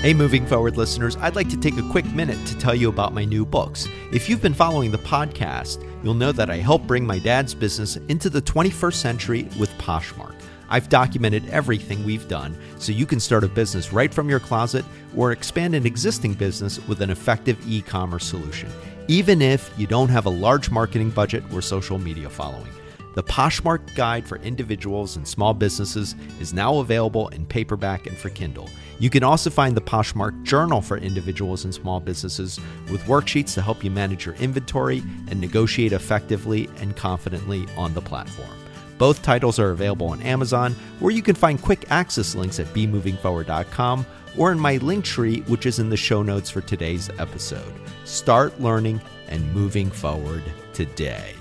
Hey, 0.00 0.14
moving 0.14 0.46
forward 0.46 0.78
listeners, 0.78 1.14
I'd 1.16 1.36
like 1.36 1.50
to 1.50 1.58
take 1.58 1.76
a 1.76 1.86
quick 1.90 2.06
minute 2.14 2.42
to 2.46 2.56
tell 2.56 2.74
you 2.74 2.88
about 2.88 3.12
my 3.12 3.26
new 3.26 3.44
books. 3.44 3.86
If 4.14 4.30
you've 4.30 4.40
been 4.40 4.54
following 4.54 4.90
the 4.90 4.96
podcast, 4.96 5.86
you'll 6.02 6.14
know 6.14 6.32
that 6.32 6.48
I 6.48 6.56
helped 6.56 6.86
bring 6.86 7.06
my 7.06 7.18
dad's 7.18 7.54
business 7.54 7.96
into 8.08 8.30
the 8.30 8.40
21st 8.40 8.94
century 8.94 9.46
with 9.58 9.68
Poshmark. 9.76 10.34
I've 10.70 10.88
documented 10.88 11.46
everything 11.50 12.02
we've 12.02 12.26
done 12.28 12.56
so 12.78 12.92
you 12.92 13.04
can 13.04 13.20
start 13.20 13.44
a 13.44 13.48
business 13.48 13.92
right 13.92 14.12
from 14.12 14.30
your 14.30 14.40
closet 14.40 14.86
or 15.14 15.32
expand 15.32 15.74
an 15.74 15.84
existing 15.84 16.32
business 16.32 16.80
with 16.88 17.02
an 17.02 17.10
effective 17.10 17.58
e 17.68 17.82
commerce 17.82 18.24
solution, 18.24 18.70
even 19.06 19.42
if 19.42 19.70
you 19.76 19.86
don't 19.86 20.08
have 20.08 20.24
a 20.24 20.30
large 20.30 20.70
marketing 20.70 21.10
budget 21.10 21.44
or 21.52 21.60
social 21.60 21.98
media 21.98 22.30
following. 22.30 22.72
The 23.14 23.24
Poshmark 23.24 23.94
Guide 23.96 24.26
for 24.26 24.36
Individuals 24.38 25.16
and 25.16 25.26
Small 25.26 25.52
Businesses 25.52 26.14
is 26.40 26.54
now 26.54 26.78
available 26.78 27.28
in 27.28 27.44
paperback 27.44 28.06
and 28.06 28.16
for 28.16 28.30
Kindle. 28.30 28.70
You 29.00 29.10
can 29.10 29.24
also 29.24 29.50
find 29.50 29.76
the 29.76 29.80
Poshmark 29.80 30.44
Journal 30.44 30.80
for 30.80 30.96
Individuals 30.96 31.64
and 31.64 31.74
Small 31.74 31.98
Businesses 31.98 32.60
with 32.88 33.02
worksheets 33.04 33.54
to 33.54 33.62
help 33.62 33.82
you 33.82 33.90
manage 33.90 34.26
your 34.26 34.36
inventory 34.36 35.02
and 35.28 35.40
negotiate 35.40 35.92
effectively 35.92 36.68
and 36.76 36.96
confidently 36.96 37.66
on 37.76 37.94
the 37.94 38.00
platform. 38.00 38.56
Both 38.96 39.22
titles 39.22 39.58
are 39.58 39.70
available 39.70 40.08
on 40.08 40.22
Amazon, 40.22 40.76
where 41.00 41.12
you 41.12 41.22
can 41.22 41.34
find 41.34 41.60
quick 41.60 41.90
access 41.90 42.34
links 42.34 42.60
at 42.60 42.66
bemovingforward.com 42.66 44.06
or 44.36 44.52
in 44.52 44.60
my 44.60 44.76
link 44.76 45.04
tree, 45.04 45.40
which 45.48 45.66
is 45.66 45.78
in 45.78 45.88
the 45.88 45.96
show 45.96 46.22
notes 46.22 46.50
for 46.50 46.60
today's 46.60 47.10
episode. 47.18 47.72
Start 48.04 48.60
learning 48.60 49.00
and 49.28 49.52
moving 49.52 49.90
forward 49.90 50.44
today. 50.74 51.34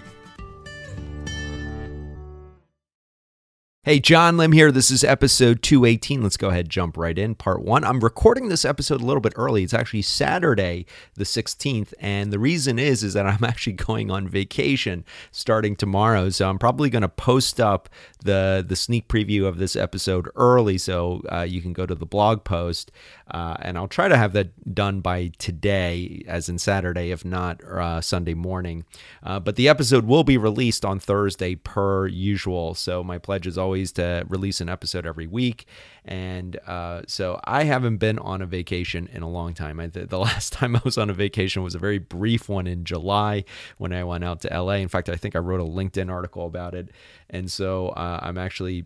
Hey, 3.90 4.00
John 4.00 4.38
Lim 4.38 4.52
here. 4.52 4.72
This 4.72 4.92
is 4.92 5.04
episode 5.04 5.64
218. 5.64 6.22
Let's 6.22 6.38
go 6.38 6.50
ahead 6.50 6.66
and 6.66 6.70
jump 6.70 6.96
right 6.96 7.18
in. 7.18 7.34
Part 7.34 7.64
one. 7.64 7.84
I'm 7.84 8.02
recording 8.02 8.48
this 8.48 8.64
episode 8.64 9.02
a 9.02 9.04
little 9.04 9.20
bit 9.20 9.34
early. 9.36 9.64
It's 9.64 9.74
actually 9.74 10.04
Saturday, 10.04 10.86
the 11.16 11.23
16th. 11.23 11.92
And 12.00 12.31
the 12.31 12.38
reason 12.38 12.78
is, 12.78 13.04
is 13.04 13.16
that 13.16 13.26
I'm 13.26 13.44
actually 13.44 13.73
going 13.73 14.12
on 14.12 14.28
vacation 14.28 15.06
starting 15.31 15.76
tomorrow. 15.76 16.30
So 16.30 16.48
I'm 16.48 16.59
probably 16.59 16.92
going 16.92 17.02
to 17.02 17.09
post 17.09 17.59
up 17.59 17.90
the, 18.23 18.64
the 18.64 18.76
sneak 18.76 19.08
preview 19.08 19.48
of 19.48 19.58
this 19.58 19.76
episode 19.76 20.30
early 20.36 20.78
so 20.78 21.24
uh, 21.31 21.42
you 21.42 21.59
can 21.59 21.74
go 21.74 21.88
to 21.88 21.96
the 21.96 22.06
blog 22.06 22.44
post. 22.44 22.92
Uh, 23.31 23.56
and 23.59 23.76
I'll 23.76 23.88
try 23.88 24.08
to 24.08 24.18
have 24.18 24.34
that 24.34 24.76
done 24.76 25.02
by 25.02 25.31
today, 25.40 26.24
as 26.28 26.48
in 26.48 26.59
Saturday, 26.59 27.09
if 27.09 27.26
not 27.26 27.64
uh, 27.64 28.02
Sunday 28.02 28.36
morning. 28.36 28.86
Uh, 29.24 29.40
but 29.40 29.56
the 29.56 29.68
episode 29.68 30.06
will 30.06 30.24
be 30.24 30.38
released 30.38 30.86
on 30.86 31.00
Thursday 31.00 31.56
per 31.56 32.06
usual. 32.06 32.76
So 32.76 33.03
my 33.03 33.18
pledge 33.18 33.48
is 33.48 33.58
always 33.58 33.78
always 33.80 33.91
to 33.94 34.25
release 34.27 34.59
an 34.59 34.67
episode 34.67 35.05
every 35.05 35.27
week. 35.27 35.66
And 36.03 36.58
uh, 36.67 37.03
so 37.08 37.39
I 37.45 37.63
haven't 37.63 37.97
been 37.97 38.19
on 38.19 38.41
a 38.41 38.45
vacation 38.45 39.08
in 39.13 39.22
a 39.22 39.30
long 39.30 39.53
time. 39.53 39.80
I, 39.80 39.88
the, 39.88 40.05
the 40.05 40.19
last 40.30 40.52
time 40.52 40.75
I 40.75 40.81
was 40.83 40.97
on 40.97 41.09
a 41.09 41.13
vacation 41.13 41.63
was 41.63 41.75
a 41.75 41.80
very 41.80 41.97
brief 41.97 42.50
one 42.50 42.67
in 42.67 42.83
July 42.83 43.45
when 43.77 43.94
I 43.94 44.03
went 44.03 44.23
out 44.25 44.41
to 44.41 44.50
LA. 44.50 44.73
In 44.73 44.89
fact, 44.89 45.07
I 45.07 45.16
think 45.16 45.35
I 45.35 45.39
wrote 45.39 45.61
a 45.61 45.63
LinkedIn 45.63 46.11
article 46.11 46.45
about 46.45 46.75
it. 46.75 46.89
And 47.30 47.50
so 47.50 47.89
uh, 47.89 48.19
I'm 48.22 48.38
actually 48.38 48.85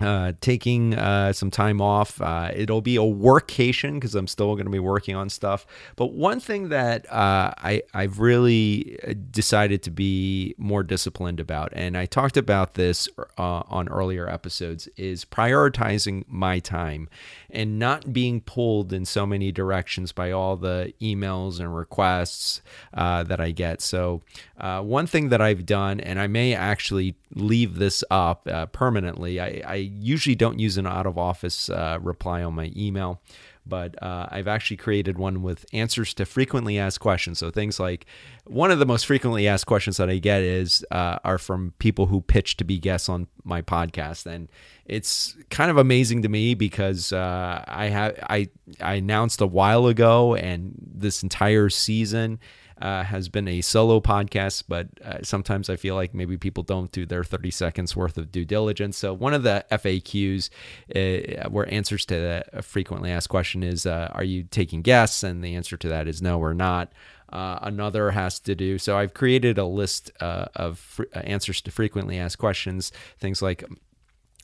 uh, 0.00 0.32
taking 0.40 0.94
uh, 0.94 1.32
some 1.32 1.50
time 1.50 1.80
off. 1.80 2.20
Uh, 2.20 2.52
it'll 2.54 2.80
be 2.80 2.96
a 2.96 3.00
workcation 3.00 3.94
because 3.94 4.14
I'm 4.14 4.28
still 4.28 4.54
going 4.54 4.66
to 4.66 4.70
be 4.70 4.78
working 4.78 5.16
on 5.16 5.28
stuff. 5.28 5.66
But 5.96 6.12
one 6.12 6.38
thing 6.38 6.68
that 6.68 7.10
uh, 7.12 7.52
I, 7.58 7.82
I've 7.92 8.20
really 8.20 8.98
uh, 9.06 9.14
decided 9.30 9.82
to 9.84 9.90
be 9.90 10.54
more 10.56 10.84
disciplined 10.84 11.40
about, 11.40 11.72
and 11.72 11.96
I 11.96 12.06
talked 12.06 12.36
about 12.36 12.74
this 12.74 13.08
uh, 13.16 13.62
on 13.68 13.88
earlier 13.88 14.28
episodes, 14.28 14.88
is 14.96 15.24
prioritizing 15.24 16.24
my 16.28 16.60
time 16.60 17.08
and 17.50 17.78
not 17.78 18.12
being 18.12 18.40
pulled 18.40 18.92
in 18.92 19.04
so 19.04 19.26
many 19.26 19.50
directions 19.50 20.12
by 20.12 20.30
all 20.30 20.56
the 20.56 20.92
emails 21.00 21.58
and 21.58 21.74
requests 21.74 22.62
that 22.94 23.40
I 23.40 23.50
get. 23.50 23.80
So, 23.80 24.22
one 24.58 25.06
thing 25.08 25.30
that 25.30 25.40
I've 25.40 25.66
done, 25.66 25.98
and 25.98 26.20
I 26.20 26.28
may 26.28 26.54
actually 26.54 27.16
leave 27.34 27.76
this 27.76 28.02
up 28.10 28.48
permanently, 28.72 29.40
I, 29.40 29.62
I 29.66 29.74
usually 29.74 30.34
don't 30.34 30.58
use 30.58 30.78
an 30.78 30.86
out 30.86 31.06
of 31.06 31.18
office 31.18 31.68
uh, 31.70 31.98
reply 32.00 32.42
on 32.42 32.54
my 32.54 32.72
email, 32.76 33.20
but 33.68 34.02
uh, 34.02 34.26
I've 34.30 34.48
actually 34.48 34.78
created 34.78 35.18
one 35.18 35.42
with 35.42 35.66
answers 35.72 36.14
to 36.14 36.24
frequently 36.24 36.78
asked 36.78 37.00
questions. 37.00 37.38
So 37.38 37.50
things 37.50 37.78
like 37.78 38.06
one 38.46 38.70
of 38.70 38.78
the 38.78 38.86
most 38.86 39.06
frequently 39.06 39.46
asked 39.46 39.66
questions 39.66 39.98
that 39.98 40.08
I 40.08 40.18
get 40.18 40.42
is 40.42 40.84
uh, 40.90 41.18
are 41.22 41.38
from 41.38 41.74
people 41.78 42.06
who 42.06 42.22
pitch 42.22 42.56
to 42.58 42.64
be 42.64 42.78
guests 42.78 43.08
on 43.08 43.26
my 43.44 43.60
podcast, 43.60 44.26
and 44.26 44.48
it's 44.86 45.36
kind 45.50 45.70
of 45.70 45.76
amazing 45.76 46.22
to 46.22 46.28
me 46.28 46.54
because 46.54 47.12
uh, 47.12 47.62
I 47.66 47.86
have 47.86 48.18
I 48.28 48.48
I 48.80 48.94
announced 48.94 49.40
a 49.40 49.46
while 49.46 49.86
ago, 49.86 50.34
and 50.34 50.74
this 50.80 51.22
entire 51.22 51.68
season 51.68 52.40
uh, 52.80 53.04
has 53.04 53.28
been 53.28 53.48
a 53.48 53.60
solo 53.60 54.00
podcast, 54.00 54.64
but 54.68 54.88
uh, 55.04 55.18
sometimes 55.22 55.68
I 55.68 55.76
feel 55.76 55.94
like 55.94 56.14
maybe 56.14 56.36
people 56.36 56.62
don't 56.62 56.90
do 56.92 57.06
their 57.06 57.24
30 57.24 57.50
seconds 57.50 57.96
worth 57.96 58.18
of 58.18 58.30
due 58.30 58.44
diligence. 58.44 58.96
So, 58.96 59.12
one 59.12 59.34
of 59.34 59.42
the 59.42 59.64
FAQs 59.70 60.50
uh, 60.94 61.48
where 61.50 61.72
answers 61.72 62.04
to 62.06 62.44
a 62.52 62.62
frequently 62.62 63.10
asked 63.10 63.28
question 63.28 63.62
is 63.62 63.86
uh, 63.86 64.10
Are 64.12 64.24
you 64.24 64.44
taking 64.44 64.82
guests? 64.82 65.22
And 65.22 65.42
the 65.42 65.54
answer 65.54 65.76
to 65.76 65.88
that 65.88 66.08
is 66.08 66.22
no, 66.22 66.38
we're 66.38 66.54
not. 66.54 66.92
Uh, 67.30 67.58
another 67.62 68.12
has 68.12 68.40
to 68.40 68.54
do 68.54 68.78
so. 68.78 68.96
I've 68.96 69.12
created 69.12 69.58
a 69.58 69.66
list 69.66 70.10
uh, 70.20 70.46
of 70.54 70.78
fr- 70.78 71.04
answers 71.12 71.60
to 71.62 71.70
frequently 71.70 72.18
asked 72.18 72.38
questions, 72.38 72.90
things 73.18 73.42
like 73.42 73.64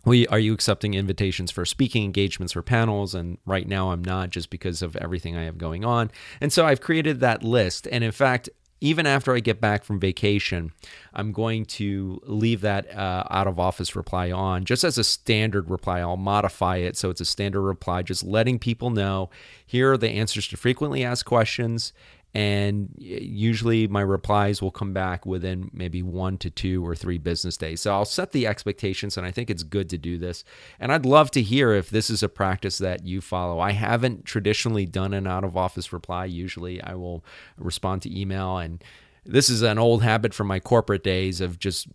we 0.05 0.27
are 0.29 0.39
you 0.39 0.53
accepting 0.53 0.95
invitations 0.95 1.51
for 1.51 1.65
speaking 1.65 2.05
engagements 2.05 2.53
for 2.53 2.63
panels? 2.63 3.15
And 3.15 3.39
right 3.47 3.67
now 3.67 3.91
i'm 3.91 4.03
not 4.03 4.31
just 4.31 4.51
because 4.51 4.83
of 4.83 4.97
everything 4.97 5.37
i 5.37 5.45
have 5.45 5.59
going 5.59 5.85
on. 5.85 6.11
And 6.41 6.53
so 6.53 6.67
i've 6.67 6.81
created 6.81 7.21
that 7.21 7.43
list. 7.43 7.89
And 7.91 8.05
in 8.05 8.13
fact 8.13 8.49
even 8.81 9.07
after 9.07 9.35
i 9.35 9.41
get 9.41 9.61
back 9.61 9.83
from 9.85 9.99
vacation 9.99 10.73
i'm 11.15 11.33
going 11.33 11.65
to 11.65 12.21
leave 12.25 12.61
that 12.61 12.93
uh, 12.95 13.25
out 13.31 13.47
of 13.47 13.59
office 13.59 13.97
reply 13.97 14.31
on 14.31 14.65
just 14.65 14.85
as 14.85 14.99
a 14.99 15.05
standard 15.05 15.71
reply. 15.71 16.01
I'll 16.01 16.17
modify 16.17 16.79
it 16.79 16.97
so 16.97 17.11
it's 17.11 17.21
a 17.21 17.25
standard 17.25 17.63
reply 17.63 18.03
just 18.03 18.25
letting 18.25 18.59
people 18.59 18.91
know 18.91 19.31
here 19.65 19.93
are 19.93 19.99
the 19.99 20.11
answers 20.11 20.49
to 20.49 20.57
frequently 20.57 21.05
asked 21.05 21.25
questions 21.25 21.93
and 22.35 22.93
usually 22.99 23.87
my 23.87 24.01
replies 24.01 24.61
will 24.61 24.73
come 24.73 24.93
back 24.93 25.25
within 25.25 25.71
maybe 25.73 26.03
one 26.03 26.37
to 26.39 26.51
two 26.51 26.85
or 26.85 26.97
three 26.97 27.17
business 27.17 27.57
days. 27.57 27.81
So 27.81 27.93
I'll 27.93 28.05
set 28.05 28.33
the 28.33 28.47
expectations, 28.47 29.17
and 29.17 29.25
I 29.25 29.31
think 29.31 29.51
it's 29.51 29.63
good 29.63 29.89
to 29.91 29.99
do 29.99 30.19
this. 30.19 30.43
And 30.81 30.93
I'd 30.93 31.07
love 31.07 31.31
to 31.33 31.43
hear 31.43 31.73
if 31.73 31.91
this 31.91 32.11
is 32.11 32.25
a 32.25 32.29
practice 32.29 32.79
that 32.79 33.07
you 33.07 33.21
follow. 33.21 33.61
I 33.61 33.71
haven't 33.71 34.25
traditionally 34.25 34.85
done 34.85 35.15
an 35.15 35.29
out 35.29 35.45
of 35.45 35.57
office 35.57 35.93
reply. 35.93 36.25
Usually 36.25 36.83
I 36.83 36.95
will 36.95 37.25
respond 37.57 38.03
to 38.03 38.21
email 38.21 38.59
and 38.59 38.83
this 39.27 39.49
is 39.49 39.63
an 39.63 39.79
old 39.79 40.03
habit 40.03 40.35
from 40.35 40.47
my 40.47 40.61
corporate 40.61 41.03
days 41.03 41.41
of 41.41 41.59
just 41.59 41.87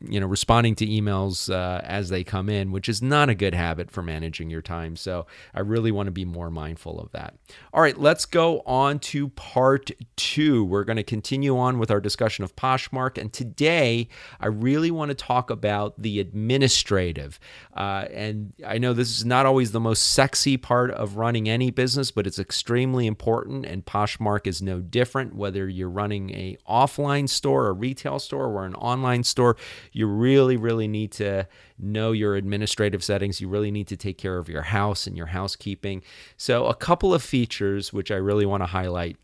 you 0.00 0.18
know 0.18 0.26
responding 0.26 0.74
to 0.74 0.86
emails 0.86 1.52
uh, 1.52 1.80
as 1.84 2.08
they 2.08 2.24
come 2.24 2.48
in 2.48 2.72
which 2.72 2.88
is 2.88 3.00
not 3.00 3.28
a 3.28 3.34
good 3.34 3.54
habit 3.54 3.90
for 3.90 4.02
managing 4.02 4.50
your 4.50 4.62
time. 4.62 4.96
So 4.96 5.26
i 5.54 5.60
really 5.60 5.92
want 5.92 6.08
to 6.08 6.12
be 6.12 6.24
more 6.24 6.50
mindful 6.50 6.98
of 6.98 7.12
that. 7.12 7.34
All 7.72 7.80
right 7.80 7.98
let's 7.98 8.26
go 8.26 8.60
on 8.66 8.98
to 9.00 9.28
part 9.30 9.90
two. 10.16 10.64
We're 10.64 10.84
going 10.84 10.96
to 10.96 11.04
continue 11.04 11.56
on 11.56 11.78
with 11.78 11.90
our 11.90 12.00
discussion 12.00 12.44
of 12.44 12.56
poshmark. 12.56 13.18
And 13.18 13.32
today 13.32 14.08
i 14.40 14.46
really 14.46 14.90
want 14.90 15.10
to 15.10 15.14
talk 15.14 15.50
about 15.50 16.00
the 16.00 16.18
administrative. 16.20 17.38
Uh, 17.76 18.06
and 18.12 18.52
i 18.66 18.78
know 18.78 18.92
this 18.92 19.16
is 19.16 19.24
not 19.24 19.46
always 19.46 19.72
the 19.72 19.80
most 19.80 20.12
sexy 20.12 20.56
part 20.56 20.90
of 20.90 21.16
running 21.16 21.48
any 21.48 21.70
business 21.70 22.10
but 22.10 22.26
it's 22.26 22.38
extremely 22.38 23.06
important 23.06 23.64
and 23.64 23.84
poshmark 23.84 24.46
is 24.46 24.60
no 24.60 24.80
different 24.80 25.34
whether 25.34 25.68
you're 25.68 25.88
running 25.88 26.30
a 26.30 26.56
offline 26.68 27.28
store, 27.28 27.68
a 27.68 27.72
retail 27.72 28.18
store, 28.18 28.46
or 28.46 28.64
an 28.64 28.74
online 28.76 29.24
store, 29.24 29.56
you 29.92 30.06
really, 30.06 30.56
really 30.56 30.88
need 30.88 31.12
to 31.12 31.46
know 31.78 32.12
your 32.12 32.36
administrative 32.36 33.02
settings. 33.02 33.40
You 33.40 33.48
really 33.48 33.70
need 33.70 33.88
to 33.88 33.96
take 33.96 34.18
care 34.18 34.38
of 34.38 34.48
your 34.48 34.62
house 34.62 35.06
and 35.06 35.16
your 35.16 35.26
housekeeping. 35.26 36.02
So, 36.36 36.66
a 36.66 36.74
couple 36.74 37.14
of 37.14 37.22
features 37.22 37.92
which 37.92 38.10
I 38.10 38.16
really 38.16 38.46
want 38.46 38.62
to 38.62 38.66
highlight. 38.66 39.16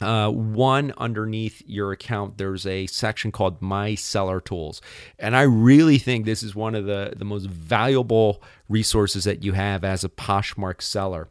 Uh, 0.00 0.28
one 0.28 0.92
underneath 0.98 1.62
your 1.66 1.92
account, 1.92 2.36
there's 2.36 2.66
a 2.66 2.86
section 2.86 3.30
called 3.30 3.62
My 3.62 3.94
Seller 3.94 4.40
Tools. 4.40 4.82
And 5.18 5.36
I 5.36 5.42
really 5.42 5.98
think 5.98 6.24
this 6.24 6.42
is 6.42 6.54
one 6.54 6.74
of 6.74 6.84
the, 6.84 7.12
the 7.16 7.24
most 7.24 7.46
valuable 7.46 8.42
resources 8.68 9.24
that 9.24 9.44
you 9.44 9.52
have 9.52 9.84
as 9.84 10.02
a 10.02 10.08
Poshmark 10.08 10.82
seller 10.82 11.28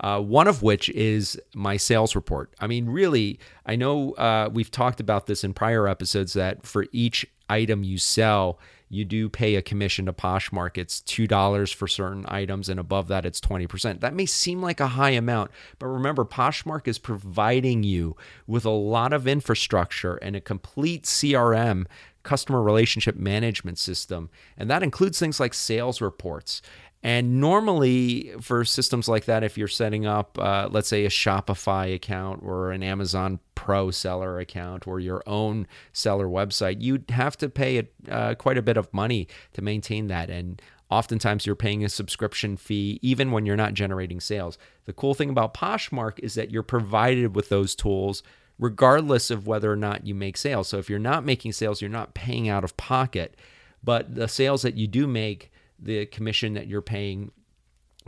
uh, 0.00 0.20
one 0.20 0.46
of 0.48 0.62
which 0.62 0.88
is 0.90 1.40
my 1.54 1.76
sales 1.76 2.14
report. 2.14 2.52
I 2.60 2.66
mean, 2.66 2.86
really, 2.86 3.38
I 3.64 3.76
know 3.76 4.12
uh, 4.12 4.50
we've 4.52 4.70
talked 4.70 5.00
about 5.00 5.26
this 5.26 5.44
in 5.44 5.54
prior 5.54 5.88
episodes 5.88 6.34
that 6.34 6.66
for 6.66 6.86
each 6.92 7.26
item 7.48 7.82
you 7.84 7.98
sell, 7.98 8.58
you 8.88 9.04
do 9.04 9.28
pay 9.28 9.56
a 9.56 9.62
commission 9.62 10.06
to 10.06 10.12
Poshmark. 10.12 10.78
It's 10.78 11.00
$2 11.00 11.74
for 11.74 11.88
certain 11.88 12.24
items, 12.28 12.68
and 12.68 12.78
above 12.78 13.08
that, 13.08 13.26
it's 13.26 13.40
20%. 13.40 14.00
That 14.00 14.14
may 14.14 14.26
seem 14.26 14.62
like 14.62 14.80
a 14.80 14.88
high 14.88 15.10
amount, 15.10 15.50
but 15.78 15.86
remember, 15.86 16.24
Poshmark 16.24 16.86
is 16.86 16.98
providing 16.98 17.82
you 17.82 18.16
with 18.46 18.64
a 18.64 18.70
lot 18.70 19.12
of 19.12 19.26
infrastructure 19.26 20.16
and 20.16 20.36
a 20.36 20.40
complete 20.40 21.04
CRM 21.04 21.86
customer 22.26 22.60
relationship 22.60 23.16
management 23.16 23.78
system. 23.78 24.28
And 24.58 24.68
that 24.68 24.82
includes 24.82 25.18
things 25.18 25.38
like 25.38 25.54
sales 25.54 26.00
reports. 26.00 26.60
And 27.02 27.40
normally, 27.40 28.32
for 28.40 28.64
systems 28.64 29.08
like 29.08 29.26
that, 29.26 29.44
if 29.44 29.56
you're 29.56 29.68
setting 29.68 30.06
up, 30.06 30.38
uh, 30.38 30.68
let's 30.70 30.88
say, 30.88 31.04
a 31.04 31.10
Shopify 31.10 31.94
account 31.94 32.42
or 32.42 32.72
an 32.72 32.82
Amazon 32.82 33.38
Pro 33.54 33.90
seller 33.90 34.40
account 34.40 34.86
or 34.86 34.98
your 34.98 35.22
own 35.26 35.66
seller 35.92 36.26
website, 36.26 36.80
you'd 36.80 37.10
have 37.10 37.36
to 37.36 37.48
pay 37.48 37.78
a, 37.78 38.12
uh, 38.12 38.34
quite 38.34 38.58
a 38.58 38.62
bit 38.62 38.76
of 38.76 38.92
money 38.92 39.28
to 39.52 39.62
maintain 39.62 40.08
that. 40.08 40.30
And 40.30 40.60
oftentimes, 40.90 41.46
you're 41.46 41.54
paying 41.54 41.84
a 41.84 41.88
subscription 41.88 42.56
fee 42.56 42.98
even 43.02 43.30
when 43.30 43.46
you're 43.46 43.56
not 43.56 43.74
generating 43.74 44.18
sales. 44.18 44.58
The 44.86 44.92
cool 44.92 45.14
thing 45.14 45.30
about 45.30 45.54
Poshmark 45.54 46.18
is 46.20 46.34
that 46.34 46.50
you're 46.50 46.62
provided 46.64 47.36
with 47.36 47.50
those 47.50 47.74
tools 47.74 48.22
regardless 48.58 49.30
of 49.30 49.46
whether 49.46 49.70
or 49.70 49.76
not 49.76 50.06
you 50.06 50.14
make 50.14 50.36
sales. 50.36 50.68
So 50.68 50.78
if 50.78 50.88
you're 50.88 50.98
not 50.98 51.24
making 51.24 51.52
sales, 51.52 51.80
you're 51.80 51.90
not 51.90 52.14
paying 52.14 52.48
out 52.48 52.64
of 52.64 52.76
pocket. 52.76 53.36
But 53.84 54.14
the 54.14 54.28
sales 54.28 54.62
that 54.62 54.76
you 54.76 54.86
do 54.86 55.06
make, 55.06 55.52
the 55.78 56.06
commission 56.06 56.54
that 56.54 56.66
you're 56.66 56.82
paying 56.82 57.30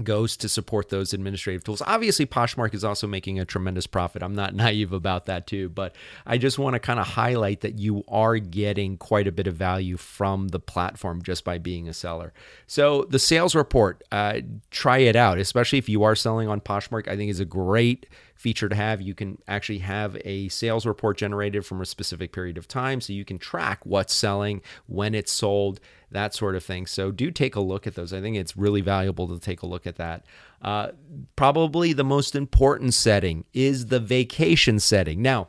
goes 0.02 0.36
to 0.36 0.48
support 0.48 0.88
those 0.90 1.12
administrative 1.12 1.64
tools. 1.64 1.82
Obviously, 1.84 2.26
Poshmark 2.26 2.74
is 2.74 2.84
also 2.84 3.06
making 3.06 3.38
a 3.38 3.44
tremendous 3.44 3.86
profit. 3.86 4.22
I'm 4.22 4.34
not 4.34 4.54
naive 4.54 4.92
about 4.92 5.26
that 5.26 5.46
too, 5.46 5.68
but 5.68 5.94
I 6.26 6.38
just 6.38 6.58
want 6.58 6.74
to 6.74 6.80
kind 6.80 7.00
of 7.00 7.06
highlight 7.06 7.60
that 7.62 7.78
you 7.78 8.04
are 8.08 8.38
getting 8.38 8.96
quite 8.96 9.26
a 9.26 9.32
bit 9.32 9.46
of 9.46 9.54
value 9.54 9.96
from 9.96 10.48
the 10.48 10.60
platform 10.60 11.22
just 11.22 11.44
by 11.44 11.58
being 11.58 11.88
a 11.88 11.92
seller. 11.92 12.32
So 12.66 13.06
the 13.08 13.18
sales 13.18 13.54
report, 13.54 14.02
uh, 14.12 14.40
try 14.70 14.98
it 14.98 15.16
out, 15.16 15.38
especially 15.38 15.78
if 15.78 15.88
you 15.88 16.02
are 16.04 16.14
selling 16.14 16.48
on 16.48 16.60
Poshmark. 16.60 17.08
I 17.08 17.16
think 17.16 17.30
is 17.30 17.40
a 17.40 17.44
great 17.44 18.06
feature 18.38 18.68
to 18.68 18.74
have. 18.74 19.02
You 19.02 19.14
can 19.14 19.36
actually 19.48 19.80
have 19.80 20.16
a 20.24 20.48
sales 20.48 20.86
report 20.86 21.18
generated 21.18 21.66
from 21.66 21.82
a 21.82 21.86
specific 21.86 22.32
period 22.32 22.56
of 22.56 22.68
time 22.68 23.00
so 23.00 23.12
you 23.12 23.24
can 23.24 23.36
track 23.36 23.84
what's 23.84 24.14
selling, 24.14 24.62
when 24.86 25.14
it's 25.14 25.32
sold, 25.32 25.80
that 26.10 26.32
sort 26.34 26.54
of 26.54 26.64
thing. 26.64 26.86
So 26.86 27.10
do 27.10 27.30
take 27.30 27.56
a 27.56 27.60
look 27.60 27.86
at 27.86 27.96
those. 27.96 28.12
I 28.12 28.20
think 28.20 28.36
it's 28.36 28.56
really 28.56 28.80
valuable 28.80 29.28
to 29.28 29.40
take 29.40 29.62
a 29.62 29.66
look 29.66 29.86
at 29.86 29.96
that. 29.96 30.24
Uh, 30.60 30.88
probably 31.36 31.92
the 31.92 32.04
most 32.04 32.34
important 32.34 32.92
setting 32.92 33.44
is 33.52 33.86
the 33.86 34.00
vacation 34.00 34.80
setting. 34.80 35.22
Now, 35.22 35.48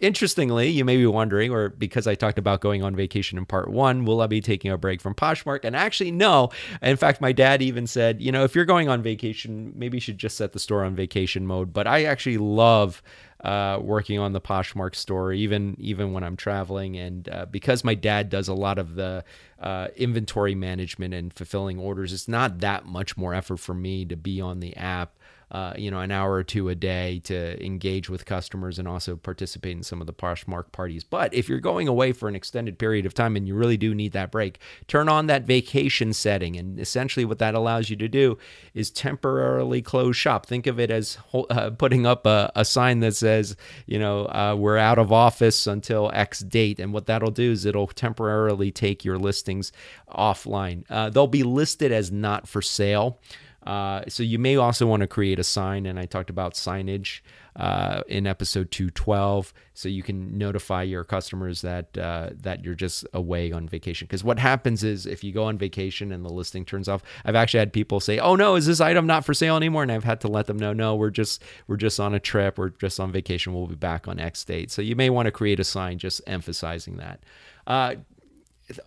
interestingly, 0.00 0.68
you 0.68 0.84
may 0.84 0.96
be 0.96 1.06
wondering, 1.06 1.50
or 1.50 1.70
because 1.70 2.06
I 2.06 2.14
talked 2.14 2.38
about 2.38 2.60
going 2.60 2.82
on 2.82 2.94
vacation 2.94 3.36
in 3.36 3.46
part 3.46 3.68
one, 3.68 4.04
will 4.04 4.20
I 4.20 4.28
be 4.28 4.40
taking 4.40 4.70
a 4.70 4.78
break 4.78 5.00
from 5.00 5.14
Poshmark? 5.14 5.64
And 5.64 5.74
actually, 5.74 6.12
no. 6.12 6.50
In 6.82 6.96
fact, 6.96 7.20
my 7.20 7.32
dad 7.32 7.62
even 7.62 7.86
said, 7.86 8.22
you 8.22 8.30
know, 8.30 8.44
if 8.44 8.54
you're 8.54 8.64
going 8.64 8.88
on 8.88 9.02
vacation, 9.02 9.72
maybe 9.74 9.96
you 9.96 10.00
should 10.00 10.18
just 10.18 10.36
set 10.36 10.52
the 10.52 10.60
store 10.60 10.84
on 10.84 10.94
vacation 10.94 11.46
mode. 11.46 11.72
But 11.72 11.88
I 11.88 12.04
actually 12.04 12.38
love 12.38 13.02
uh, 13.44 13.78
working 13.80 14.18
on 14.18 14.32
the 14.32 14.40
Poshmark 14.40 14.94
store, 14.94 15.32
even 15.32 15.76
even 15.78 16.12
when 16.12 16.24
I'm 16.24 16.36
traveling, 16.36 16.96
and 16.96 17.28
uh, 17.28 17.46
because 17.46 17.84
my 17.84 17.94
dad 17.94 18.30
does 18.30 18.48
a 18.48 18.54
lot 18.54 18.78
of 18.78 18.94
the 18.94 19.22
uh, 19.60 19.88
inventory 19.96 20.54
management 20.54 21.12
and 21.12 21.32
fulfilling 21.32 21.78
orders, 21.78 22.12
it's 22.12 22.26
not 22.26 22.60
that 22.60 22.86
much 22.86 23.16
more 23.18 23.34
effort 23.34 23.58
for 23.58 23.74
me 23.74 24.06
to 24.06 24.16
be 24.16 24.40
on 24.40 24.60
the 24.60 24.74
app 24.76 25.18
uh, 25.54 25.72
you 25.78 25.88
know, 25.88 26.00
an 26.00 26.10
hour 26.10 26.32
or 26.32 26.42
two 26.42 26.68
a 26.68 26.74
day 26.74 27.20
to 27.20 27.64
engage 27.64 28.10
with 28.10 28.26
customers 28.26 28.76
and 28.76 28.88
also 28.88 29.14
participate 29.14 29.76
in 29.76 29.84
some 29.84 30.00
of 30.00 30.08
the 30.08 30.12
Poshmark 30.12 30.72
parties. 30.72 31.04
But 31.04 31.32
if 31.32 31.48
you're 31.48 31.60
going 31.60 31.86
away 31.86 32.10
for 32.10 32.28
an 32.28 32.34
extended 32.34 32.76
period 32.76 33.06
of 33.06 33.14
time 33.14 33.36
and 33.36 33.46
you 33.46 33.54
really 33.54 33.76
do 33.76 33.94
need 33.94 34.10
that 34.14 34.32
break, 34.32 34.58
turn 34.88 35.08
on 35.08 35.28
that 35.28 35.44
vacation 35.44 36.12
setting. 36.12 36.56
And 36.56 36.80
essentially, 36.80 37.24
what 37.24 37.38
that 37.38 37.54
allows 37.54 37.88
you 37.88 37.94
to 37.94 38.08
do 38.08 38.36
is 38.74 38.90
temporarily 38.90 39.80
close 39.80 40.16
shop. 40.16 40.44
Think 40.44 40.66
of 40.66 40.80
it 40.80 40.90
as 40.90 41.18
uh, 41.32 41.70
putting 41.70 42.04
up 42.04 42.26
a, 42.26 42.50
a, 42.56 42.64
sign 42.64 42.98
that 43.00 43.14
says, 43.14 43.54
you 43.86 44.00
know, 44.00 44.24
uh, 44.26 44.56
we're 44.58 44.76
out 44.76 44.98
of 44.98 45.12
office 45.12 45.68
until 45.68 46.10
X 46.12 46.40
date. 46.40 46.80
And 46.80 46.92
what 46.92 47.06
that'll 47.06 47.30
do 47.30 47.52
is 47.52 47.64
it'll 47.64 47.86
temporarily 47.86 48.72
take 48.72 49.04
your 49.04 49.18
listings 49.18 49.70
offline. 50.10 50.82
Uh, 50.90 51.10
they'll 51.10 51.28
be 51.28 51.44
listed 51.44 51.92
as 51.92 52.10
not 52.10 52.48
for 52.48 52.60
sale. 52.60 53.20
Uh, 53.64 54.02
so 54.08 54.22
you 54.22 54.38
may 54.38 54.56
also 54.56 54.86
want 54.86 55.00
to 55.00 55.06
create 55.06 55.38
a 55.38 55.44
sign, 55.44 55.86
and 55.86 55.98
I 55.98 56.04
talked 56.04 56.28
about 56.28 56.54
signage 56.54 57.20
uh, 57.56 58.02
in 58.08 58.26
episode 58.26 58.70
212, 58.70 59.54
so 59.72 59.88
you 59.88 60.02
can 60.02 60.36
notify 60.36 60.82
your 60.82 61.02
customers 61.02 61.62
that 61.62 61.96
uh, 61.96 62.30
that 62.42 62.62
you're 62.64 62.74
just 62.74 63.06
away 63.14 63.52
on 63.52 63.66
vacation. 63.66 64.06
Because 64.06 64.22
what 64.22 64.38
happens 64.38 64.84
is 64.84 65.06
if 65.06 65.24
you 65.24 65.32
go 65.32 65.44
on 65.44 65.56
vacation 65.56 66.12
and 66.12 66.24
the 66.24 66.32
listing 66.32 66.64
turns 66.64 66.88
off, 66.88 67.02
I've 67.24 67.36
actually 67.36 67.60
had 67.60 67.72
people 67.72 68.00
say, 68.00 68.18
"Oh 68.18 68.36
no, 68.36 68.56
is 68.56 68.66
this 68.66 68.80
item 68.80 69.06
not 69.06 69.24
for 69.24 69.32
sale 69.32 69.56
anymore?" 69.56 69.82
And 69.82 69.92
I've 69.92 70.04
had 70.04 70.20
to 70.22 70.28
let 70.28 70.46
them 70.46 70.58
know, 70.58 70.72
"No, 70.72 70.94
we're 70.94 71.10
just 71.10 71.42
we're 71.66 71.76
just 71.76 71.98
on 71.98 72.14
a 72.14 72.20
trip, 72.20 72.58
we're 72.58 72.70
just 72.70 73.00
on 73.00 73.12
vacation. 73.12 73.54
We'll 73.54 73.66
be 73.66 73.76
back 73.76 74.08
on 74.08 74.18
X 74.18 74.44
date." 74.44 74.70
So 74.70 74.82
you 74.82 74.96
may 74.96 75.08
want 75.08 75.26
to 75.26 75.32
create 75.32 75.60
a 75.60 75.64
sign 75.64 75.98
just 75.98 76.20
emphasizing 76.26 76.96
that. 76.98 77.20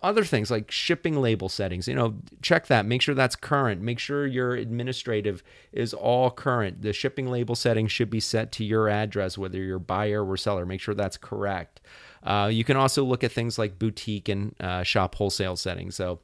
Other 0.02 0.24
things 0.24 0.50
like 0.50 0.70
shipping 0.70 1.20
label 1.20 1.48
settings 1.48 1.86
you 1.86 1.94
know 1.94 2.16
check 2.42 2.66
that 2.66 2.84
make 2.84 3.00
sure 3.00 3.14
that's 3.14 3.36
current 3.36 3.80
make 3.80 3.98
sure 3.98 4.26
your 4.26 4.54
administrative 4.54 5.42
is 5.72 5.94
all 5.94 6.30
current. 6.30 6.82
The 6.82 6.92
shipping 6.92 7.30
label 7.30 7.54
settings 7.54 7.92
should 7.92 8.10
be 8.10 8.20
set 8.20 8.50
to 8.52 8.64
your 8.64 8.88
address 8.88 9.38
whether 9.38 9.58
you're 9.58 9.78
buyer 9.78 10.24
or 10.24 10.36
seller 10.36 10.66
make 10.66 10.80
sure 10.80 10.94
that's 10.94 11.16
correct. 11.16 11.80
Uh, 12.22 12.50
you 12.52 12.64
can 12.64 12.76
also 12.76 13.04
look 13.04 13.22
at 13.22 13.30
things 13.30 13.58
like 13.58 13.78
boutique 13.78 14.28
and 14.28 14.54
uh, 14.60 14.82
shop 14.82 15.14
wholesale 15.14 15.56
settings 15.56 15.94
so 15.94 16.18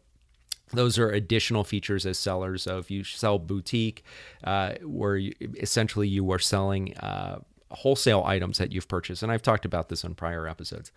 those 0.75 0.99
are 0.99 1.11
additional 1.11 1.65
features 1.65 2.07
as 2.07 2.19
sellers. 2.19 2.63
So 2.63 2.79
if 2.79 2.91
you 2.91 3.05
sell 3.05 3.39
boutique 3.39 4.05
uh, 4.43 4.75
where 4.83 5.17
you, 5.17 5.33
essentially 5.61 6.09
you 6.09 6.31
are 6.33 6.39
selling 6.39 6.97
uh, 6.99 7.41
wholesale 7.75 8.23
items 8.25 8.59
that 8.59 8.73
you've 8.73 8.89
purchased 8.89 9.23
and 9.23 9.31
i've 9.31 9.43
talked 9.43 9.65
about 9.65 9.89
this 9.89 10.05
on 10.05 10.15
prior 10.15 10.47
episodes 10.47 10.93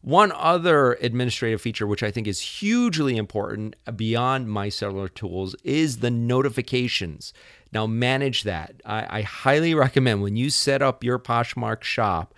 one 0.00 0.32
other 0.32 0.92
administrative 0.94 1.60
feature, 1.60 1.86
which 1.86 2.02
I 2.02 2.10
think 2.10 2.26
is 2.26 2.40
hugely 2.40 3.16
important 3.16 3.74
beyond 3.96 4.48
My 4.48 4.68
Seller 4.68 5.08
Tools, 5.08 5.56
is 5.64 5.98
the 5.98 6.10
notifications. 6.10 7.32
Now, 7.72 7.86
manage 7.86 8.44
that. 8.44 8.80
I, 8.84 9.18
I 9.18 9.22
highly 9.22 9.74
recommend 9.74 10.22
when 10.22 10.36
you 10.36 10.50
set 10.50 10.82
up 10.82 11.02
your 11.02 11.18
Poshmark 11.18 11.82
shop, 11.82 12.34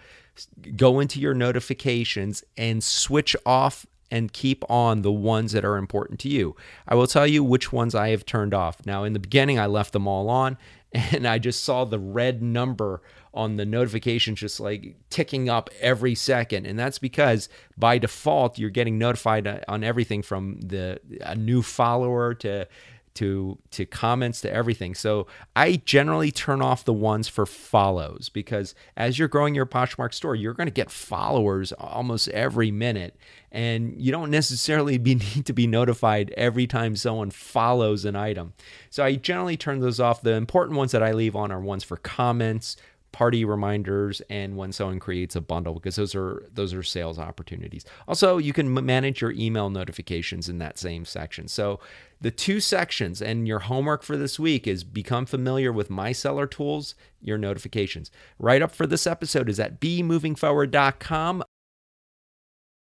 go 0.76 1.00
into 1.00 1.20
your 1.20 1.34
notifications 1.34 2.42
and 2.56 2.82
switch 2.82 3.36
off 3.44 3.86
and 4.10 4.32
keep 4.32 4.68
on 4.68 5.02
the 5.02 5.12
ones 5.12 5.52
that 5.52 5.64
are 5.64 5.76
important 5.76 6.18
to 6.20 6.28
you. 6.28 6.56
I 6.88 6.94
will 6.94 7.06
tell 7.06 7.26
you 7.26 7.44
which 7.44 7.72
ones 7.72 7.94
I 7.94 8.08
have 8.08 8.26
turned 8.26 8.54
off. 8.54 8.84
Now, 8.84 9.04
in 9.04 9.12
the 9.12 9.20
beginning, 9.20 9.58
I 9.58 9.66
left 9.66 9.92
them 9.92 10.08
all 10.08 10.28
on 10.28 10.56
and 10.92 11.26
I 11.26 11.38
just 11.38 11.62
saw 11.62 11.84
the 11.84 11.98
red 11.98 12.42
number 12.42 13.02
on 13.32 13.56
the 13.56 13.64
notifications 13.64 14.40
just 14.40 14.60
like 14.60 14.96
ticking 15.08 15.48
up 15.48 15.70
every 15.80 16.14
second 16.14 16.66
and 16.66 16.78
that's 16.78 16.98
because 16.98 17.48
by 17.78 17.96
default 17.96 18.58
you're 18.58 18.70
getting 18.70 18.98
notified 18.98 19.46
uh, 19.46 19.60
on 19.68 19.84
everything 19.84 20.22
from 20.22 20.60
the 20.60 20.98
a 21.20 21.36
new 21.36 21.62
follower 21.62 22.34
to 22.34 22.66
to 23.14 23.58
to 23.70 23.84
comments 23.86 24.40
to 24.40 24.52
everything. 24.52 24.94
So 24.94 25.26
I 25.56 25.82
generally 25.84 26.30
turn 26.30 26.62
off 26.62 26.84
the 26.84 26.92
ones 26.92 27.28
for 27.28 27.44
follows 27.44 28.28
because 28.28 28.74
as 28.96 29.18
you're 29.18 29.28
growing 29.28 29.54
your 29.54 29.66
Poshmark 29.66 30.14
store, 30.14 30.34
you're 30.34 30.54
going 30.54 30.68
to 30.68 30.72
get 30.72 30.90
followers 30.90 31.72
almost 31.72 32.28
every 32.28 32.70
minute 32.70 33.16
and 33.50 34.00
you 34.00 34.12
don't 34.12 34.30
necessarily 34.30 34.96
be, 34.98 35.14
need 35.36 35.46
to 35.46 35.52
be 35.52 35.66
notified 35.66 36.32
every 36.36 36.66
time 36.66 36.94
someone 36.96 37.30
follows 37.30 38.04
an 38.04 38.16
item. 38.16 38.52
So 38.90 39.04
I 39.04 39.16
generally 39.16 39.56
turn 39.56 39.80
those 39.80 40.00
off. 40.00 40.22
The 40.22 40.34
important 40.34 40.76
ones 40.78 40.92
that 40.92 41.02
I 41.02 41.12
leave 41.12 41.34
on 41.34 41.50
are 41.50 41.60
ones 41.60 41.84
for 41.84 41.96
comments, 41.96 42.76
party 43.12 43.44
reminders 43.44 44.20
and 44.30 44.56
when 44.56 44.72
someone 44.72 45.00
creates 45.00 45.34
a 45.34 45.40
bundle 45.40 45.74
because 45.74 45.96
those 45.96 46.14
are 46.14 46.48
those 46.52 46.72
are 46.72 46.82
sales 46.82 47.18
opportunities. 47.18 47.84
Also, 48.06 48.38
you 48.38 48.52
can 48.52 48.72
manage 48.72 49.20
your 49.20 49.32
email 49.32 49.70
notifications 49.70 50.48
in 50.48 50.58
that 50.58 50.78
same 50.78 51.04
section. 51.04 51.48
So, 51.48 51.80
the 52.20 52.30
two 52.30 52.60
sections 52.60 53.20
and 53.20 53.48
your 53.48 53.60
homework 53.60 54.02
for 54.02 54.16
this 54.16 54.38
week 54.38 54.66
is 54.66 54.84
become 54.84 55.26
familiar 55.26 55.72
with 55.72 55.90
my 55.90 56.12
seller 56.12 56.46
tools, 56.46 56.94
your 57.20 57.38
notifications. 57.38 58.10
Write 58.38 58.62
up 58.62 58.72
for 58.72 58.86
this 58.86 59.06
episode 59.06 59.48
is 59.48 59.58
at 59.58 59.80
bemovingforward.com. 59.80 61.42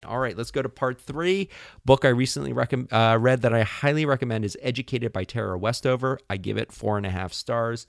All 0.05 0.19
right, 0.19 0.37
let's 0.37 0.51
go 0.51 0.63
to 0.63 0.69
part 0.69 1.01
three. 1.01 1.49
Book 1.85 2.05
I 2.05 2.09
recently 2.09 2.53
rec- 2.53 2.93
uh, 2.93 3.19
read 3.21 3.43
that 3.43 3.53
I 3.53 3.63
highly 3.63 4.05
recommend 4.05 4.45
is 4.45 4.57
Educated 4.63 5.13
by 5.13 5.25
Tara 5.25 5.59
Westover. 5.59 6.19
I 6.31 6.37
give 6.37 6.57
it 6.57 6.73
four 6.73 6.97
and 6.97 7.07
a 7.07 7.11
half 7.11 7.33
stars. 7.33 7.87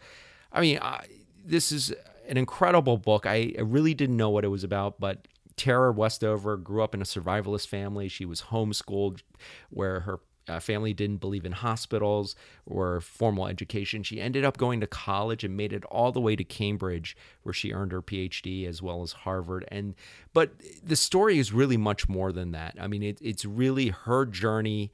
I 0.52 0.62
mean, 0.62 0.78
uh, 0.80 1.02
this 1.46 1.72
is 1.72 1.94
an 2.28 2.38
incredible 2.38 2.98
book. 2.98 3.26
I, 3.26 3.54
I 3.58 3.62
really 3.62 3.94
didn't 3.94 4.18
know 4.18 4.30
what 4.30 4.44
it 4.44 4.50
was 4.50 4.64
about, 4.64 5.00
but 5.00 5.28
Tara 5.56 5.92
Westover 5.92 6.58
grew 6.58 6.84
up 6.84 6.94
in 6.94 7.02
a 7.02 7.06
survivalist 7.06 7.68
family. 7.68 8.08
She 8.08 8.26
was 8.26 8.44
homeschooled, 8.44 9.22
where 9.70 10.02
her 10.02 10.20
uh, 10.48 10.60
family 10.60 10.94
didn't 10.94 11.18
believe 11.18 11.46
in 11.46 11.52
hospitals 11.52 12.36
or 12.66 13.02
formal 13.02 13.48
education. 13.48 14.04
She 14.04 14.22
ended 14.22 14.46
up 14.46 14.58
going 14.58 14.80
to 14.82 14.88
college 14.88 15.44
and 15.44 15.58
made 15.58 15.74
it 15.74 15.84
all 15.86 16.12
the 16.12 16.22
way 16.22 16.36
to 16.36 16.44
Cambridge, 16.44 17.18
where 17.44 17.54
she 17.54 17.74
earned 17.74 17.92
her 17.92 18.02
PhD 18.02 18.68
as 18.68 18.82
well 18.82 19.02
as 19.02 19.12
Harvard. 19.12 19.66
And 19.70 19.96
but 20.34 20.52
the 20.84 20.96
story 20.96 21.40
is 21.40 21.52
really 21.52 21.78
much 21.78 22.08
more 22.08 22.32
than 22.32 22.52
that. 22.52 22.76
I 22.80 22.88
mean, 22.88 23.04
it, 23.04 23.18
it's 23.22 23.46
really 23.46 23.90
her 23.90 24.26
journey, 24.26 24.92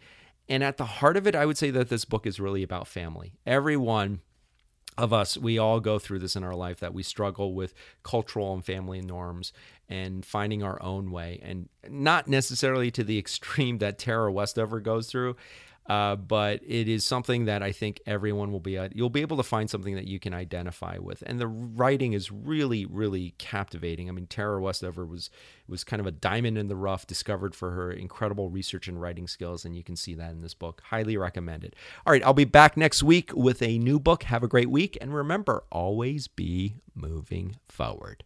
and 0.49 0.63
at 0.63 0.77
the 0.77 0.85
heart 0.85 1.17
of 1.17 1.27
it, 1.27 1.35
I 1.35 1.45
would 1.45 1.57
say 1.57 1.71
that 1.71 1.89
this 1.89 2.05
book 2.05 2.25
is 2.25 2.39
really 2.39 2.63
about 2.63 2.87
family. 2.87 3.33
Everyone 3.45 4.21
of 4.97 5.13
us, 5.13 5.37
we 5.37 5.57
all 5.57 5.79
go 5.79 5.99
through 5.99 6.19
this 6.19 6.35
in 6.35 6.43
our 6.43 6.55
life 6.55 6.79
that 6.79 6.93
we 6.93 7.03
struggle 7.03 7.53
with 7.53 7.73
cultural 8.03 8.53
and 8.53 8.63
family 8.63 9.01
norms 9.01 9.53
and 9.89 10.25
finding 10.25 10.63
our 10.63 10.81
own 10.81 11.11
way, 11.11 11.39
and 11.43 11.69
not 11.89 12.27
necessarily 12.27 12.91
to 12.91 13.03
the 13.03 13.17
extreme 13.19 13.79
that 13.79 13.99
Tara 13.99 14.31
Westover 14.31 14.79
goes 14.79 15.07
through. 15.07 15.35
Uh, 15.87 16.15
but 16.15 16.61
it 16.65 16.87
is 16.87 17.05
something 17.05 17.45
that 17.45 17.61
I 17.61 17.73
think 17.73 17.99
everyone 18.05 18.51
will 18.51 18.61
be 18.61 18.77
uh, 18.77 18.89
you'll 18.93 19.09
be 19.09 19.21
able 19.21 19.37
to 19.37 19.43
find 19.43 19.69
something 19.69 19.95
that 19.95 20.07
you 20.07 20.19
can 20.19 20.33
identify 20.33 20.97
with, 20.97 21.23
and 21.25 21.39
the 21.39 21.47
writing 21.47 22.13
is 22.13 22.31
really 22.31 22.85
really 22.85 23.33
captivating. 23.37 24.07
I 24.07 24.13
mean, 24.13 24.27
Tara 24.27 24.61
Westover 24.61 25.05
was 25.05 25.29
was 25.67 25.83
kind 25.83 25.99
of 25.99 26.05
a 26.05 26.11
diamond 26.11 26.57
in 26.57 26.67
the 26.67 26.75
rough, 26.75 27.05
discovered 27.05 27.53
for 27.53 27.71
her 27.71 27.91
incredible 27.91 28.49
research 28.49 28.87
and 28.87 29.01
writing 29.01 29.27
skills, 29.27 29.65
and 29.65 29.75
you 29.75 29.83
can 29.83 29.95
see 29.97 30.13
that 30.13 30.31
in 30.31 30.41
this 30.41 30.53
book. 30.53 30.81
Highly 30.85 31.17
recommended. 31.17 31.75
All 32.05 32.13
right, 32.13 32.23
I'll 32.23 32.33
be 32.33 32.45
back 32.45 32.77
next 32.77 33.03
week 33.03 33.31
with 33.33 33.61
a 33.61 33.77
new 33.77 33.99
book. 33.99 34.23
Have 34.23 34.43
a 34.43 34.47
great 34.47 34.69
week, 34.69 34.97
and 35.01 35.13
remember, 35.13 35.65
always 35.69 36.27
be 36.27 36.75
moving 36.95 37.57
forward. 37.67 38.23